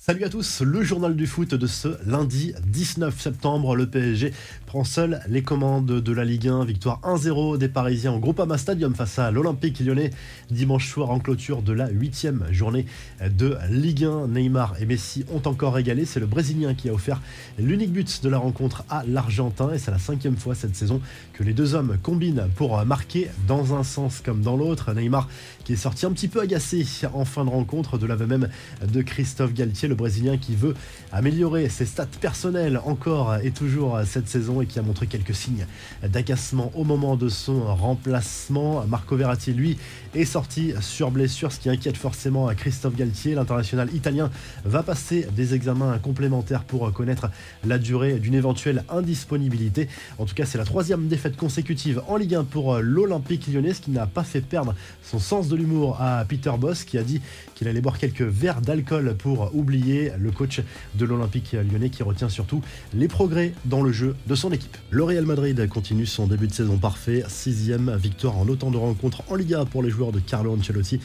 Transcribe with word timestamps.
Salut 0.00 0.22
à 0.22 0.28
tous, 0.28 0.60
le 0.60 0.84
journal 0.84 1.16
du 1.16 1.26
foot 1.26 1.56
de 1.56 1.66
ce 1.66 1.88
lundi 2.08 2.54
19 2.68 3.20
septembre. 3.20 3.74
Le 3.74 3.90
PSG 3.90 4.32
prend 4.64 4.84
seul 4.84 5.20
les 5.28 5.42
commandes 5.42 5.86
de 5.86 6.12
la 6.12 6.24
Ligue 6.24 6.46
1. 6.46 6.64
Victoire 6.66 7.00
1-0 7.02 7.58
des 7.58 7.68
Parisiens 7.68 8.12
au 8.12 8.20
Groupama 8.20 8.58
Stadium 8.58 8.94
face 8.94 9.18
à 9.18 9.32
l'Olympique 9.32 9.80
lyonnais 9.80 10.10
dimanche 10.50 10.88
soir 10.88 11.10
en 11.10 11.18
clôture 11.18 11.62
de 11.62 11.72
la 11.72 11.90
huitième 11.90 12.46
journée 12.52 12.86
de 13.28 13.56
Ligue 13.70 14.04
1. 14.04 14.28
Neymar 14.28 14.76
et 14.80 14.86
Messi 14.86 15.24
ont 15.32 15.42
encore 15.46 15.74
régalé. 15.74 16.04
C'est 16.04 16.20
le 16.20 16.26
Brésilien 16.26 16.74
qui 16.74 16.88
a 16.88 16.92
offert 16.92 17.20
l'unique 17.58 17.92
but 17.92 18.22
de 18.22 18.28
la 18.28 18.38
rencontre 18.38 18.84
à 18.88 19.02
l'Argentin 19.04 19.72
et 19.72 19.78
c'est 19.78 19.90
la 19.90 19.98
cinquième 19.98 20.36
fois 20.36 20.54
cette 20.54 20.76
saison 20.76 21.00
que 21.32 21.42
les 21.42 21.52
deux 21.52 21.74
hommes 21.74 21.98
combinent 22.04 22.48
pour 22.54 22.82
marquer 22.86 23.30
dans 23.48 23.74
un 23.74 23.82
sens 23.82 24.20
comme 24.24 24.42
dans 24.42 24.56
l'autre. 24.56 24.94
Neymar 24.94 25.28
qui 25.64 25.72
est 25.72 25.76
sorti 25.76 26.06
un 26.06 26.12
petit 26.12 26.28
peu 26.28 26.40
agacé 26.40 26.86
en 27.12 27.24
fin 27.24 27.44
de 27.44 27.50
rencontre 27.50 27.98
de 27.98 28.06
l'aveu 28.06 28.26
même 28.26 28.48
de 28.86 29.02
Christophe 29.02 29.52
Galtier, 29.52 29.87
le 29.88 29.94
Brésilien 29.94 30.36
qui 30.36 30.54
veut 30.54 30.74
améliorer 31.12 31.68
ses 31.68 31.86
stats 31.86 32.06
personnelles 32.20 32.80
encore 32.84 33.36
et 33.42 33.50
toujours 33.50 33.98
cette 34.04 34.28
saison 34.28 34.60
et 34.60 34.66
qui 34.66 34.78
a 34.78 34.82
montré 34.82 35.06
quelques 35.06 35.34
signes 35.34 35.66
d'agacement 36.06 36.70
au 36.74 36.84
moment 36.84 37.16
de 37.16 37.28
son 37.28 37.74
remplacement. 37.74 38.84
Marco 38.86 39.16
Verratti, 39.16 39.52
lui, 39.52 39.78
est 40.14 40.24
sorti 40.24 40.72
sur 40.80 41.10
blessure, 41.10 41.52
ce 41.52 41.60
qui 41.60 41.70
inquiète 41.70 41.96
forcément 41.96 42.48
Christophe 42.54 42.96
Galtier. 42.96 43.34
L'international 43.34 43.92
italien 43.94 44.30
va 44.64 44.82
passer 44.82 45.26
des 45.34 45.54
examens 45.54 45.98
complémentaires 45.98 46.64
pour 46.64 46.92
connaître 46.92 47.30
la 47.64 47.78
durée 47.78 48.18
d'une 48.18 48.34
éventuelle 48.34 48.84
indisponibilité. 48.88 49.88
En 50.18 50.26
tout 50.26 50.34
cas, 50.34 50.44
c'est 50.44 50.58
la 50.58 50.64
troisième 50.64 51.08
défaite 51.08 51.36
consécutive 51.36 52.02
en 52.08 52.16
Ligue 52.16 52.34
1 52.34 52.44
pour 52.44 52.78
l'Olympique 52.78 53.46
lyonnais, 53.52 53.74
ce 53.74 53.80
qui 53.80 53.90
n'a 53.90 54.06
pas 54.06 54.24
fait 54.24 54.40
perdre 54.40 54.74
son 55.02 55.18
sens 55.18 55.48
de 55.48 55.56
l'humour 55.56 55.96
à 56.00 56.24
Peter 56.26 56.52
Boss, 56.58 56.84
qui 56.84 56.98
a 56.98 57.02
dit 57.02 57.20
qu'il 57.54 57.68
allait 57.68 57.80
boire 57.80 57.98
quelques 57.98 58.22
verres 58.22 58.60
d'alcool 58.60 59.16
pour 59.16 59.54
oublier 59.54 59.77
le 60.18 60.30
coach 60.30 60.60
de 60.94 61.04
l'Olympique 61.04 61.52
lyonnais 61.52 61.90
qui 61.90 62.02
retient 62.02 62.28
surtout 62.28 62.62
les 62.94 63.08
progrès 63.08 63.52
dans 63.64 63.82
le 63.82 63.92
jeu 63.92 64.14
de 64.26 64.34
son 64.34 64.52
équipe. 64.52 64.76
Le 64.90 65.04
Real 65.04 65.24
Madrid 65.24 65.68
continue 65.68 66.06
son 66.06 66.26
début 66.26 66.46
de 66.46 66.52
saison 66.52 66.76
parfait, 66.78 67.24
sixième 67.28 67.96
victoire 67.96 68.36
en 68.36 68.48
autant 68.48 68.70
de 68.70 68.76
rencontres 68.76 69.22
en 69.28 69.34
Liga 69.34 69.64
pour 69.64 69.82
les 69.82 69.90
joueurs 69.90 70.12
de 70.12 70.20
Carlo 70.20 70.52
Ancelotti 70.52 71.00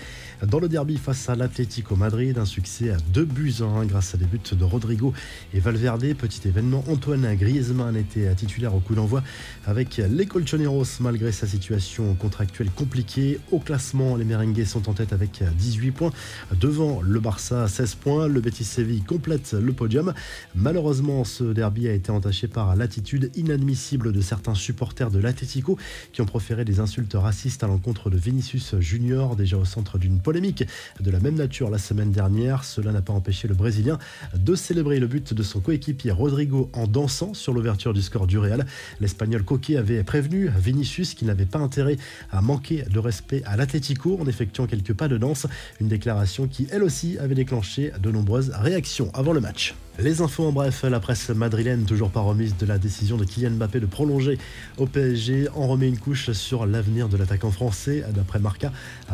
dans 0.46 0.60
le 0.60 0.68
derby 0.68 0.98
face 0.98 1.30
à 1.30 1.36
l'Atlético 1.36 1.96
Madrid. 1.96 2.38
Un 2.38 2.46
succès 2.46 2.90
à 2.90 2.98
deux 3.14 3.26
buts 3.26 3.56
en 3.62 3.80
1 3.80 3.86
grâce 3.86 4.14
à 4.16 4.18
des 4.18 4.26
buts 4.26 4.40
de 4.52 4.64
Rodrigo 4.64 5.14
et 5.54 5.60
Valverde. 5.60 6.14
Petit 6.16 6.48
événement, 6.48 6.84
Antoine 6.88 7.36
Griezmann 7.36 7.96
était 7.96 8.34
titulaire 8.36 8.76
au 8.76 8.80
coup 8.80 8.96
d'envoi 8.96 9.24
avec 9.66 9.98
les 9.98 10.26
Colchoneros 10.26 11.00
malgré 11.00 11.32
sa 11.32 11.48
situation 11.48 12.16
contractuelle 12.16 12.72
compliquée. 12.72 13.40
Au 13.52 13.60
classement, 13.60 14.16
les 14.16 14.26
Merengues 14.26 14.66
sont 14.66 14.90
en 14.90 14.94
tête 14.94 15.14
avec 15.14 15.44
18 15.58 15.92
points. 15.92 16.12
Devant 16.60 17.02
le 17.02 17.20
Barça, 17.20 17.68
16 17.68 17.96
points. 17.96 18.28
Le 18.28 18.42
Betis 18.42 18.63
Séville 18.64 19.02
complète 19.02 19.54
le 19.54 19.74
podium. 19.74 20.14
Malheureusement, 20.56 21.24
ce 21.24 21.44
derby 21.44 21.88
a 21.88 21.94
été 21.94 22.12
entaché 22.12 22.48
par 22.48 22.76
l'attitude 22.76 23.32
inadmissible 23.36 24.12
de 24.12 24.22
certains 24.22 24.56
supporters 24.56 25.12
de 25.12 25.20
l'Atlético 25.20 25.78
qui 26.12 26.22
ont 26.22 26.26
proféré 26.26 26.66
des 26.66 26.80
insultes 26.80 27.14
racistes 27.14 27.64
à 27.64 27.68
l'encontre 27.68 28.10
de 28.10 28.18
Vinicius 28.18 28.76
Junior, 28.80 29.36
déjà 29.36 29.58
au 29.58 29.66
centre 29.66 29.98
d'une 29.98 30.20
polémique 30.20 30.64
de 31.00 31.12
la 31.12 31.20
même 31.20 31.36
nature 31.36 31.70
la 31.70 31.78
semaine 31.78 32.12
dernière. 32.12 32.64
Cela 32.64 32.92
n'a 32.92 33.02
pas 33.02 33.14
empêché 33.14 33.48
le 33.48 33.56
Brésilien 33.56 33.98
de 34.36 34.56
célébrer 34.56 35.00
le 35.00 35.08
but 35.08 35.34
de 35.34 35.44
son 35.44 35.60
coéquipier 35.60 36.12
Rodrigo 36.12 36.70
en 36.74 36.88
dansant 36.88 37.34
sur 37.34 37.54
l'ouverture 37.54 37.94
du 37.94 38.02
score 38.02 38.28
du 38.28 38.38
Real. 38.38 38.66
L'Espagnol 39.00 39.44
Coquet 39.44 39.78
avait 39.78 40.04
prévenu 40.04 40.50
Vinicius 40.58 41.14
qu'il 41.14 41.28
n'avait 41.28 41.46
pas 41.46 41.60
intérêt 41.60 41.98
à 42.32 42.42
manquer 42.42 42.84
de 42.84 43.00
respect 43.00 43.44
à 43.46 43.58
l'Atlético 43.58 44.18
en 44.20 44.28
effectuant 44.28 44.68
quelques 44.68 44.94
pas 44.94 45.08
de 45.08 45.18
danse, 45.18 45.48
une 45.82 45.88
déclaration 45.88 46.48
qui 46.48 46.68
elle 46.72 46.84
aussi 46.84 47.18
avait 47.18 47.36
déclenché 47.36 47.92
de 48.02 48.12
nombreuses 48.12 48.52
réaction 48.60 49.10
avant 49.14 49.34
le 49.34 49.40
match. 49.40 49.76
Les 50.00 50.22
infos 50.22 50.48
en 50.48 50.52
bref, 50.52 50.84
la 50.90 51.00
presse 51.00 51.30
madrilène 51.30 51.86
toujours 51.86 52.10
pas 52.10 52.20
remise 52.20 52.58
de 52.58 52.66
la 52.66 52.80
décision 52.80 53.16
de 53.16 53.26
Kylian 53.26 53.52
Mbappé 53.52 53.80
de 53.80 53.86
prolonger 53.86 54.40
au 54.80 54.88
PSG 54.88 55.50
en 55.54 55.68
remet 55.68 55.88
une 55.88 56.00
couche 56.00 56.32
sur 56.32 56.66
l'avenir 56.66 57.10
de 57.10 57.16
l'attaquant 57.16 57.52
français. 57.52 58.04
D'après 58.10 58.40
Marca, 58.40 58.72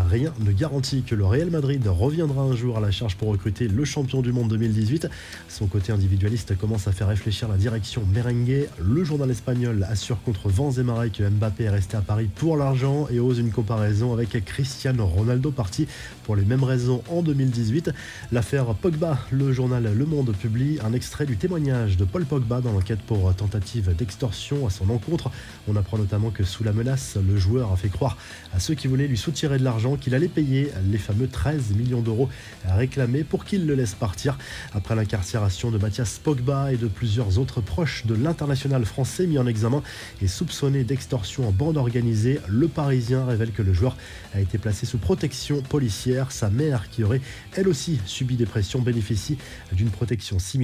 rien 0.09 0.33
ne 0.39 0.53
garantit 0.53 1.03
que 1.03 1.15
le 1.15 1.25
Real 1.25 1.49
Madrid 1.49 1.85
reviendra 1.85 2.43
un 2.43 2.55
jour 2.55 2.77
à 2.77 2.79
la 2.79 2.91
charge 2.91 3.17
pour 3.17 3.27
recruter 3.27 3.67
le 3.67 3.83
champion 3.83 4.21
du 4.21 4.31
monde 4.31 4.47
2018. 4.47 5.09
Son 5.49 5.67
côté 5.67 5.91
individualiste 5.91 6.57
commence 6.57 6.87
à 6.87 6.93
faire 6.93 7.09
réfléchir 7.09 7.49
la 7.49 7.57
direction 7.57 8.01
merengue. 8.15 8.69
Le 8.81 9.03
journal 9.03 9.29
espagnol 9.29 9.85
assure 9.89 10.21
contre 10.23 10.47
vents 10.47 10.71
et 10.71 10.83
marées 10.83 11.09
que 11.09 11.27
Mbappé 11.27 11.65
est 11.65 11.69
resté 11.69 11.97
à 11.97 12.01
Paris 12.01 12.29
pour 12.33 12.55
l'argent 12.55 13.05
et 13.11 13.19
ose 13.19 13.39
une 13.39 13.51
comparaison 13.51 14.13
avec 14.13 14.45
Cristiano 14.45 15.05
Ronaldo 15.05 15.51
parti 15.51 15.89
pour 16.23 16.37
les 16.37 16.45
mêmes 16.45 16.63
raisons 16.63 17.03
en 17.09 17.21
2018. 17.21 17.91
L'affaire 18.31 18.73
Pogba, 18.75 19.19
le 19.29 19.51
journal 19.51 19.91
Le 19.93 20.05
Monde 20.05 20.33
publie 20.39 20.68
un 20.83 20.93
extrait 20.93 21.25
du 21.25 21.37
témoignage 21.37 21.97
de 21.97 22.05
Paul 22.05 22.25
Pogba 22.25 22.61
dans 22.61 22.71
l'enquête 22.71 23.01
pour 23.01 23.33
tentative 23.33 23.95
d'extorsion 23.95 24.67
à 24.67 24.69
son 24.69 24.89
encontre. 24.89 25.31
On 25.67 25.75
apprend 25.75 25.97
notamment 25.97 26.29
que 26.29 26.43
sous 26.43 26.63
la 26.63 26.71
menace, 26.71 27.17
le 27.27 27.37
joueur 27.37 27.71
a 27.71 27.75
fait 27.75 27.89
croire 27.89 28.17
à 28.53 28.59
ceux 28.59 28.75
qui 28.75 28.87
voulaient 28.87 29.07
lui 29.07 29.17
soutirer 29.17 29.57
de 29.57 29.63
l'argent 29.63 29.95
qu'il 29.95 30.13
allait 30.13 30.27
payer 30.27 30.71
les 30.91 30.97
fameux 30.97 31.27
13 31.27 31.71
millions 31.75 32.01
d'euros 32.01 32.29
réclamés 32.65 33.23
pour 33.23 33.45
qu'il 33.45 33.65
le 33.65 33.73
laisse 33.73 33.95
partir. 33.95 34.37
Après 34.73 34.95
l'incarcération 34.95 35.71
de 35.71 35.77
Mathias 35.77 36.19
Pogba 36.23 36.71
et 36.71 36.77
de 36.77 36.87
plusieurs 36.87 37.39
autres 37.39 37.61
proches 37.61 38.05
de 38.05 38.13
l'international 38.13 38.85
français 38.85 39.25
mis 39.25 39.39
en 39.39 39.47
examen 39.47 39.81
et 40.21 40.27
soupçonné 40.27 40.83
d'extorsion 40.83 41.47
en 41.47 41.51
bande 41.51 41.77
organisée, 41.77 42.39
le 42.47 42.67
Parisien 42.67 43.25
révèle 43.25 43.51
que 43.51 43.63
le 43.63 43.73
joueur 43.73 43.97
a 44.35 44.39
été 44.39 44.57
placé 44.57 44.85
sous 44.85 44.99
protection 44.99 45.61
policière. 45.61 46.31
Sa 46.31 46.49
mère, 46.49 46.89
qui 46.89 47.03
aurait 47.03 47.21
elle 47.55 47.67
aussi 47.67 47.99
subi 48.05 48.35
des 48.35 48.45
pressions, 48.45 48.81
bénéficie 48.81 49.37
d'une 49.71 49.89
protection 49.89 50.37
similaire 50.37 50.58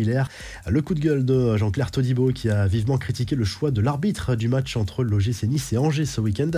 le 0.68 0.82
coup 0.82 0.94
de 0.94 1.00
gueule 1.00 1.26
de 1.26 1.58
Jean-Claire 1.58 1.92
Todibo 1.92 2.32
qui 2.32 2.50
a 2.50 2.68
vivement 2.68 2.98
critiqué 2.98 3.36
le 3.36 3.46
choix 3.46 3.72
de 3.72 3.82
l'arbitre 3.82 4.36
du 4.36 4.48
match 4.48 4.76
entre 4.78 5.04
l'OGC 5.04 5.44
Nice 5.44 5.74
et 5.74 5.78
Angers 5.78 6.06
ce 6.06 6.22
week-end. 6.22 6.52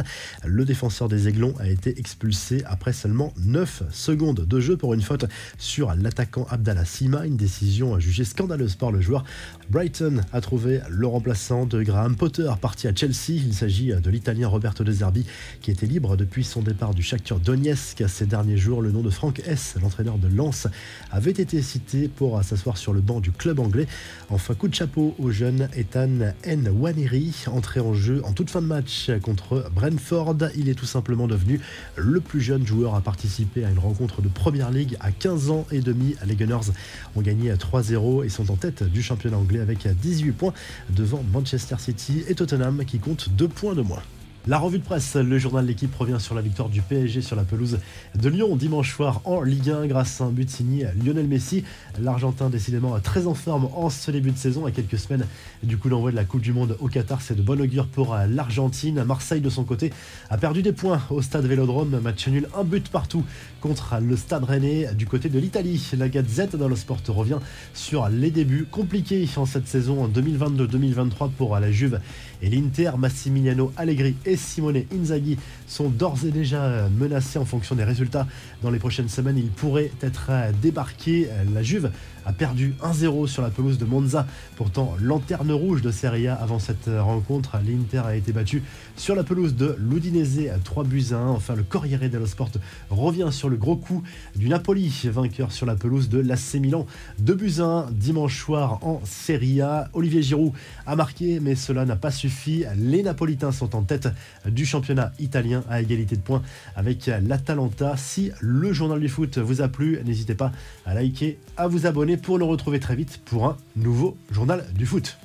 Le 0.46 0.66
défenseur 0.66 1.08
des 1.08 1.28
Aiglons 1.28 1.54
a 1.60 1.68
été 1.68 2.00
expulsé 2.00 2.64
après 2.66 2.94
seulement 2.94 3.34
9 3.38 3.84
secondes 3.92 4.46
de 4.46 4.60
jeu 4.60 4.78
pour 4.78 4.94
une 4.94 5.02
faute 5.02 5.26
sur 5.58 5.94
l'attaquant 5.96 6.48
Abdallah 6.50 6.86
Sima, 6.86 7.26
une 7.26 7.38
décision 7.38 8.00
jugée 8.00 8.24
scandaleuse 8.24 8.76
par 8.76 8.92
le 8.92 9.02
joueur. 9.02 9.24
Brighton 9.70 10.22
a 10.34 10.42
trouvé 10.42 10.82
le 10.90 11.08
remplaçant 11.08 11.66
de 11.66 11.84
Graham 11.84 12.16
Potter 12.16 12.52
parti 12.60 12.88
à 12.88 12.96
Chelsea. 12.96 13.30
Il 13.46 13.54
s'agit 13.54 13.94
de 13.94 14.10
l'Italien 14.10 14.48
Roberto 14.48 14.84
De 14.84 14.92
Zerbi 14.92 15.26
qui 15.62 15.72
était 15.72 15.86
libre 15.86 16.18
depuis 16.18 16.44
son 16.44 16.62
départ 16.62 16.94
du 16.94 17.04
Shakhtar 17.04 17.40
Donetsk. 17.40 18.04
Ces 18.08 18.26
derniers 18.26 18.58
jours, 18.58 18.82
le 18.82 18.92
nom 18.92 19.02
de 19.02 19.10
Frank 19.10 19.42
S, 19.46 19.76
l'entraîneur 19.82 20.18
de 20.18 20.28
Lens, 20.28 20.68
avait 21.12 21.32
été 21.32 21.62
cité 21.62 22.08
pour 22.08 22.44
s'asseoir 22.44 22.78
sur 22.78 22.94
le 22.94 23.02
banc 23.02 23.20
du 23.20 23.27
club 23.32 23.60
anglais. 23.60 23.88
Enfin, 24.30 24.54
coup 24.54 24.68
de 24.68 24.76
chapeau 24.76 25.16
au 25.20 25.32
jeune 25.32 25.70
Ethan 25.76 26.34
Nwaneri, 26.46 27.46
entré 27.48 27.80
en 27.80 27.94
jeu 27.94 28.22
en 28.26 28.34
toute 28.34 28.50
fin 28.50 28.62
de 28.62 28.68
match 28.68 29.12
contre 29.22 29.70
Brentford. 29.74 30.38
Il 30.56 30.70
est 30.70 30.76
tout 30.76 30.86
simplement 30.86 31.28
devenu 31.28 31.60
le 31.96 32.20
plus 32.20 32.42
jeune 32.42 32.66
joueur 32.66 32.96
à 32.96 33.02
participer 33.02 33.66
à 33.66 33.70
une 33.70 33.80
rencontre 33.80 34.22
de 34.22 34.28
Première 34.28 34.72
Ligue 34.72 34.98
à 35.00 35.12
15 35.12 35.50
ans 35.50 35.66
et 35.72 35.82
demi. 35.82 36.16
Les 36.26 36.36
Gunners 36.36 36.72
ont 37.16 37.22
gagné 37.22 37.52
à 37.52 37.56
3-0 37.56 38.26
et 38.26 38.30
sont 38.30 38.52
en 38.52 38.56
tête 38.56 38.84
du 38.84 39.02
championnat 39.02 39.38
anglais 39.38 39.60
avec 39.60 39.88
18 39.88 40.32
points 40.32 40.54
devant 40.90 41.24
Manchester 41.32 41.76
City 41.80 42.24
et 42.28 42.36
Tottenham 42.36 42.84
qui 42.86 43.00
comptent 43.00 43.30
2 43.30 43.48
points 43.48 43.76
de 43.76 43.82
moins. 43.82 44.02
La 44.48 44.60
revue 44.60 44.80
de 44.80 44.84
presse, 44.84 45.18
le 45.18 45.38
journal 45.38 45.66
de 45.66 45.68
l'équipe 45.68 45.94
revient 45.94 46.16
sur 46.20 46.34
la 46.34 46.42
victoire 46.42 46.70
du 46.70 46.82
PSG 46.82 47.22
sur 47.22 47.36
la 47.36 47.44
pelouse 47.44 47.80
de 48.16 48.30
Lyon 48.30 48.56
dimanche 48.56 48.96
soir 48.96 49.20
en 49.26 49.42
Ligue 49.42 49.72
1 49.72 49.88
grâce 49.88 50.22
à 50.22 50.24
un 50.24 50.30
but 50.30 50.50
signé 50.50 50.88
Lionel 51.04 51.28
Messi. 51.28 51.66
L'Argentin 52.00 52.50
décidément 52.50 52.98
très 53.02 53.28
en 53.28 53.34
forme 53.34 53.68
en 53.76 53.90
ce 53.90 54.10
début 54.10 54.32
de 54.32 54.38
saison 54.38 54.66
à 54.66 54.72
quelques 54.72 55.00
semaines 55.00 55.26
du 55.64 55.78
coup 55.78 55.90
l'envoi 55.90 56.12
de 56.12 56.16
la 56.16 56.24
Coupe 56.24 56.40
du 56.40 56.54
Monde 56.54 56.78
au 56.80 56.88
Qatar. 56.88 57.22
C'est 57.22 57.36
de 57.36 57.42
bon 57.42 57.60
augure 57.60 57.88
pour 57.88 58.16
l'Argentine. 58.30 59.04
Marseille 59.04 59.42
de 59.42 59.50
son 59.50 59.66
côté 59.66 59.92
a 60.30 60.38
perdu 60.38 60.62
des 60.62 60.72
points 60.72 61.02
au 61.10 61.22
stade 61.22 61.44
Vélodrome. 61.44 62.00
Match 62.02 62.26
nul, 62.30 62.48
un 62.58 62.64
but 62.64 62.88
partout 62.88 63.26
contre 63.60 63.98
le 64.00 64.16
stade 64.16 64.46
rennais 64.46 64.94
du 64.94 65.08
côté 65.08 65.28
de 65.28 65.40
l'Italie. 65.40 65.92
La 65.98 66.08
Gazette 66.08 66.56
dans 66.56 66.70
le 66.70 66.78
sport 66.78 67.00
revient 67.10 67.40
sur 67.74 68.08
les 68.08 68.32
débuts 68.32 68.66
compliqués 68.72 69.28
en 69.36 69.46
cette 69.46 69.68
saison 69.68 70.08
2022-2023 70.08 71.32
pour 71.32 71.60
la 71.60 71.70
Juve 71.70 72.00
et 72.42 72.50
l'Inter. 72.50 72.92
Massimiliano 72.98 73.72
Allegri 73.78 74.16
et 74.26 74.38
Simone 74.38 74.84
Inzaghi 74.94 75.38
sont 75.68 75.90
d'ores 75.90 76.26
et 76.26 76.32
déjà 76.32 76.88
menacés 76.90 77.40
en 77.40 77.46
fonction 77.46 77.76
des 77.76 77.84
résultats. 77.84 78.28
Dans 78.62 78.72
les 78.72 78.80
prochaines 78.80 79.10
semaines, 79.10 79.38
ils 79.38 79.50
pourraient 79.50 79.92
être 80.02 80.32
débarqués. 80.62 81.30
La 81.54 81.64
Juve 81.64 81.92
a 82.26 82.34
perdu 82.34 82.74
1-0 82.84 83.28
sur 83.28 83.42
la 83.42 83.50
pelouse 83.50 83.78
de 83.78 83.86
Monza, 83.86 84.28
pourtant 84.58 84.96
lanterne 85.02 85.52
rouge 85.52 85.82
de 85.82 85.92
Serie 85.92 86.28
A 86.28 86.36
avant 86.36 86.60
cette 86.60 86.90
rencontre. 87.00 87.58
L'Inter 87.66 88.02
a 88.06 88.16
été 88.16 88.34
battu 88.34 88.64
sur 88.98 89.16
la 89.16 89.24
pelouse 89.24 89.56
de 89.56 89.76
l'Udinese 89.80 90.52
3 90.64 90.84
buts 90.84 91.06
à 91.12 91.16
1. 91.16 91.30
Enfin, 91.30 91.56
le 91.56 91.64
Corriere 91.64 92.10
dello 92.10 92.26
Sport 92.26 92.52
revient 92.90 93.30
sur 93.32 93.50
le 93.50 93.56
gros 93.56 93.78
coup 93.78 94.04
du 94.36 94.50
Napoli, 94.50 94.92
vainqueur 95.06 95.52
sur 95.52 95.66
la 95.66 95.76
pelouse 95.76 96.10
de 96.10 96.20
l'AC 96.20 96.56
Milan. 96.56 96.86
2 97.20 97.34
buts 97.34 97.56
à 97.60 97.64
1 97.64 97.92
dimanche 97.92 98.40
soir 98.42 98.80
en 98.84 99.02
Serie 99.06 99.62
A. 99.62 99.90
Olivier 99.94 100.22
Giroud 100.22 100.52
a 100.86 100.96
marqué, 100.96 101.40
mais 101.40 101.56
cela 101.56 101.86
n'a 101.86 101.96
pas 101.96 102.12
suffi. 102.12 102.27
Les 102.76 103.04
Napolitains 103.04 103.52
sont 103.52 103.76
en 103.76 103.84
tête 103.84 104.10
du 104.46 104.66
championnat 104.66 105.14
italien 105.20 105.64
à 105.70 105.82
égalité 105.82 106.16
de 106.16 106.22
points 106.22 106.42
avec 106.76 107.10
l'Atalanta. 107.22 107.96
Si 107.96 108.32
le 108.42 108.74
journal 108.74 109.00
du 109.00 109.10
foot 109.10 109.38
vous 109.38 109.62
a 109.62 109.70
plu, 109.70 110.00
n'hésitez 110.06 110.36
pas 110.36 110.52
à 110.86 110.94
liker, 110.94 111.38
à 111.56 111.68
vous 111.68 111.86
abonner 111.86 112.18
pour 112.18 112.38
le 112.38 112.46
retrouver 112.46 112.80
très 112.80 112.96
vite 112.96 113.22
pour 113.26 113.46
un 113.46 113.58
nouveau 113.76 114.18
journal 114.32 114.66
du 114.76 114.86
foot. 114.86 115.16